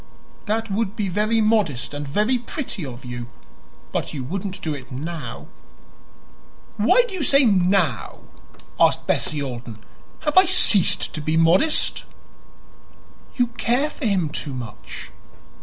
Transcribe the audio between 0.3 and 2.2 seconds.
"That would be very modest and